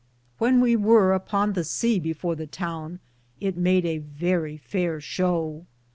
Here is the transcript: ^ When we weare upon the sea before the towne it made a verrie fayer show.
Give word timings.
^ 0.01 0.03
When 0.39 0.61
we 0.61 0.75
weare 0.75 1.11
upon 1.13 1.53
the 1.53 1.63
sea 1.63 1.99
before 1.99 2.33
the 2.35 2.47
towne 2.47 2.99
it 3.39 3.55
made 3.55 3.85
a 3.85 3.99
verrie 3.99 4.57
fayer 4.57 4.99
show. 4.99 5.67